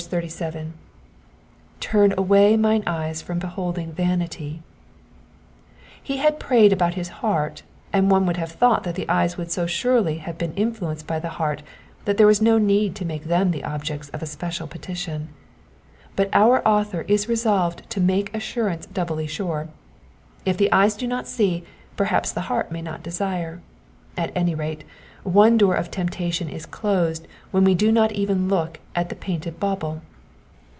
^*'Tum 0.07 0.73
away 2.17 2.57
mine 2.57 2.83
eyes 2.87 3.21
from 3.21 3.37
beholding 3.37 3.91
vanity,''^ 3.93 4.59
He 6.01 6.17
had 6.17 6.39
prayed 6.39 6.73
about 6.73 6.95
his 6.95 7.07
heart, 7.21 7.61
and 7.93 8.09
one 8.09 8.25
would 8.25 8.35
have 8.37 8.51
thought 8.51 8.81
that 8.83 8.95
the 8.95 9.07
eyes 9.07 9.37
would 9.37 9.51
so 9.51 9.67
surely 9.67 10.17
have 10.17 10.39
been 10.39 10.55
influenced 10.55 11.05
by 11.05 11.19
the 11.19 11.29
heart 11.37 11.61
that 12.05 12.17
there 12.17 12.25
was 12.25 12.41
no 12.41 12.57
need 12.57 12.95
to 12.95 13.05
make 13.05 13.25
them 13.25 13.51
the 13.51 13.63
objects 13.63 14.09
of 14.09 14.23
a 14.23 14.25
special 14.25 14.65
petition; 14.65 15.29
but 16.15 16.31
our 16.33 16.67
author 16.67 17.01
is 17.07 17.29
resolved 17.29 17.87
to 17.91 18.01
make 18.01 18.35
assurance 18.35 18.87
doubly 18.87 19.27
sure. 19.27 19.69
If 20.47 20.57
the 20.57 20.71
eyes 20.71 20.95
do 20.97 21.05
not 21.05 21.27
see, 21.27 21.63
perhaps 21.95 22.31
the 22.31 22.41
heart 22.49 22.71
may 22.71 22.81
not 22.81 23.03
desire: 23.03 23.61
at 24.17 24.31
any 24.35 24.55
rate, 24.55 24.83
one 25.23 25.55
door 25.55 25.75
of 25.75 25.91
temptation 25.91 26.49
is 26.49 26.65
closed 26.65 27.27
when 27.51 27.63
we 27.63 27.75
do 27.75 27.91
not 27.91 28.11
even 28.11 28.47
look 28.49 28.79
at 28.95 29.09
the 29.09 29.15
piainted 29.15 29.59
bauble. 29.59 30.01